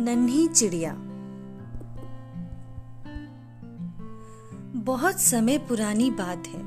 नन्ही 0.00 0.48
चिड़िया। 0.48 0.92
बहुत 4.80 5.20
समय 5.20 5.58
पुरानी 5.58 6.10
बात 6.10 6.46
है। 6.46 6.60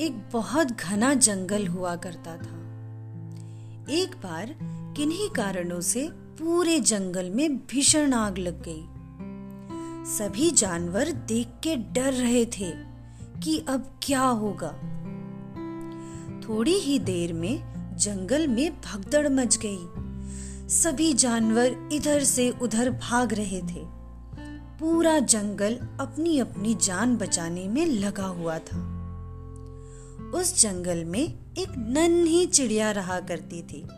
एक 0.00 0.30
बहुत 0.32 0.66
घना 0.66 1.14
जंगल 1.14 1.66
हुआ 1.66 1.96
करता 1.96 2.36
था। 2.36 2.58
एक 3.90 4.10
बार 4.22 4.58
किन्हीं 4.96 5.30
कारणों 5.30 5.80
से 5.80 6.08
पूरे 6.12 6.80
जंगल 6.80 7.30
में 7.30 7.56
भीषण 7.56 8.12
आग 8.12 8.38
लग 8.38 8.62
गई। 8.68 8.84
सभी 10.04 10.50
जानवर 10.50 11.12
देख 11.12 11.48
के 11.62 11.76
डर 11.76 12.12
रहे 12.12 12.46
थे 12.46 12.70
कि 13.42 13.64
अब 13.68 13.98
क्या 14.02 14.22
होगा। 14.22 14.72
थोड़ी 16.40 16.74
ही 16.74 16.98
देर 16.98 17.32
में 17.32 17.72
जंगल 17.96 18.48
में 18.48 18.80
भगदड़ 18.80 19.28
मच 19.28 19.56
गई। 19.56 20.01
सभी 20.72 21.14
जानवर 21.14 21.88
इधर 21.92 22.24
से 22.24 22.50
उधर 22.50 22.90
भाग 22.90 23.34
रहे 23.34 23.60
थे। 23.60 23.84
पूरा 24.78 25.18
जंगल 25.18 25.74
अपनी 26.00 26.38
अपनी 26.38 26.74
जान 26.74 27.16
बचाने 27.16 27.68
में 27.68 27.86
लगा 27.86 28.26
हुआ 28.26 28.58
था। 28.58 28.78
उस 30.34 30.62
जंगल 30.62 31.04
में 31.04 31.38
एक 31.58 31.68
नन्ही 31.78 32.46
चिड़िया 32.46 32.90
रहा 32.90 33.20
करती 33.20 33.62
थी। 33.62 33.88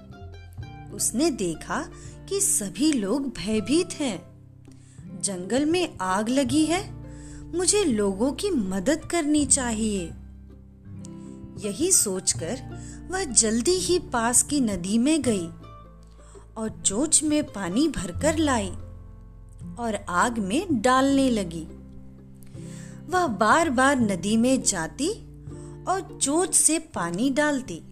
उसने 0.95 1.31
देखा 1.31 1.89
कि 2.29 2.41
सभी 2.41 2.93
लोग 2.93 3.29
भयभीत 3.29 3.89
हैं। 3.93 4.23
जंगल 5.23 5.67
में 5.67 5.99
आग 6.01 6.29
लगी 6.29 6.67
है। 6.67 6.95
मुझे 7.57 7.85
लोगों 7.85 8.33
की 8.33 8.51
मदद 8.51 9.05
करनी 9.05 9.47
चाहिए। 9.47 10.05
यही 11.69 11.93
सोचकर 11.93 12.63
वह 13.11 13.25
जल्दी 13.25 13.79
ही 13.79 13.99
पास 13.99 14.43
की 14.43 14.61
नदी 14.61 14.99
में 14.99 15.23
गई। 15.23 15.49
और 16.57 16.83
चोच 16.87 17.23
में 17.23 17.45
पानी 17.45 17.89
भरकर 17.89 18.39
लाई 18.39 18.71
और 19.79 20.05
आग 20.09 20.39
में 20.39 20.83
डालने 20.83 21.31
लगी। 21.31 21.67
वह 23.11 23.27
बार 23.27 23.71
बार 23.71 24.01
नदी 24.01 24.37
में 24.37 24.63
जाती 24.63 25.11
और 25.89 26.19
चोच 26.23 26.55
से 26.55 26.79
पानी 26.79 27.31
डालती। 27.31 27.83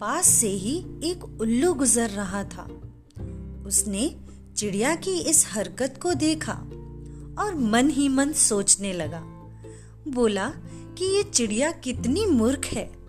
पास 0.00 0.26
से 0.26 0.48
ही 0.48 0.78
एक 1.04 1.40
उल्लू 1.40 1.74
गुजर 1.74 2.10
रहा 2.10 2.44
था। 2.44 2.68
उसने 3.66 4.16
चिड़िया 4.56 4.94
की 4.94 5.18
इस 5.18 5.46
हरकत 5.52 5.98
को 6.02 6.14
देखा 6.14 6.52
और 7.38 7.54
मन 7.54 7.88
ही 7.88 8.08
मन 8.08 8.32
सोचने 8.32 8.92
लगा। 8.92 9.20
बोला 10.08 10.48
कि 10.98 11.16
ये 11.16 11.22
चिड़िया 11.22 11.70
कितनी 11.70 12.26
मूर्ख 12.26 12.64
है। 12.64 13.01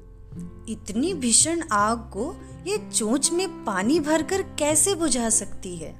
इतनी 0.69 1.13
भीषण 1.13 1.63
आग 1.71 1.97
को 2.13 2.33
ये 2.67 2.77
चोंच 2.89 3.31
में 3.31 3.63
पानी 3.65 3.99
भरकर 3.99 4.41
कैसे 4.59 4.95
बुझा 4.95 5.29
सकती 5.29 5.75
है? 5.75 5.91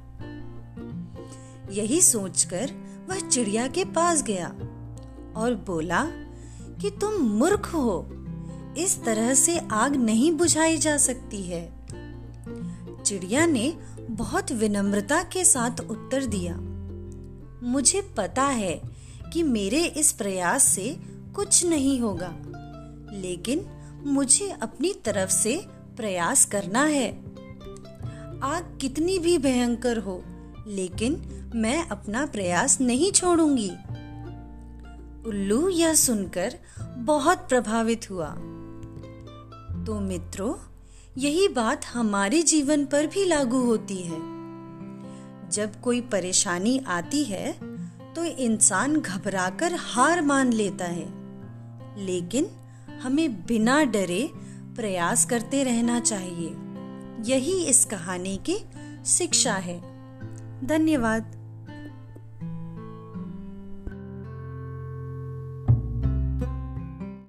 यही 1.70 2.00
सोचकर 2.00 2.70
वह 3.08 3.28
चिड़िया 3.28 3.66
के 3.68 3.84
पास 3.84 4.22
गया 4.22 4.48
और 5.36 5.54
बोला 5.66 6.04
कि 6.80 6.90
तुम 6.90 7.14
मूर्ख 7.14 7.66
हो, 7.66 8.06
इस 8.78 9.02
तरह 9.04 9.34
से 9.34 9.58
आग 9.72 9.96
नहीं 9.96 10.32
बुझाई 10.32 10.76
जा 10.76 10.96
सकती 10.96 11.42
है। 11.42 11.62
चिड़िया 13.04 13.46
ने 13.46 13.72
बहुत 14.10 14.52
विनम्रता 14.52 15.22
के 15.22 15.44
साथ 15.44 15.80
उत्तर 15.80 16.26
दिया, 16.26 16.56
मुझे 17.68 18.00
पता 18.16 18.42
है 18.42 18.80
कि 19.32 19.42
मेरे 19.42 19.84
इस 19.84 20.12
प्रयास 20.12 20.64
से 20.64 20.96
कुछ 21.34 21.64
नहीं 21.66 22.00
होगा, 22.00 22.34
लेकिन 23.12 23.66
मुझे 24.06 24.50
अपनी 24.50 24.92
तरफ़ 24.92 25.30
से 25.30 25.64
प्रयास 25.96 26.44
करना 26.44 26.84
है। 26.84 27.12
आग 28.42 28.78
कितनी 28.80 29.18
भी 29.18 29.38
भयंकर 29.38 29.98
हो, 29.98 30.24
लेकिन 30.66 31.12
मैं 31.54 31.88
अपना 31.88 32.26
प्रयास 32.26 32.80
नहीं 32.80 33.12
छोड़ूँगी। 33.12 33.70
उल्लू 35.28 35.68
यह 35.68 35.94
सुनकर 35.94 36.54
बहुत 36.96 37.38
प्रभावित 37.38 38.10
हुआ। 38.10 38.28
तो 39.86 40.00
मित्रों, 40.00 40.54
यही 41.18 41.48
बात 41.48 41.84
हमारे 41.84 42.42
जीवन 42.42 42.86
पर 42.86 43.06
भी 43.06 43.24
लागू 43.24 43.58
होती 43.58 43.96
है। 43.96 44.34
जब 45.50 45.80
कोई 45.80 46.00
परेशानी 46.00 46.78
आती 46.78 47.24
है 47.24 47.52
तो 48.14 48.24
इंसान 48.24 49.00
घबराकर 49.00 49.74
हार 49.74 50.22
मान 50.22 50.52
लेता 50.52 50.84
है। 50.84 51.06
लेकिन 52.04 52.50
हमें 53.02 53.46
बिना 53.46 53.84
डरे 53.84 54.30
प्रयास 54.76 55.24
करते 55.24 55.64
रहना 55.64 56.00
चाहिए। 56.00 56.56
यही 57.32 57.64
इस 57.64 57.84
कहानी 57.84 58.36
की 58.36 58.56
शिक्षा 59.06 59.54
है। 59.54 59.80
धन्यवाद। 60.66 61.43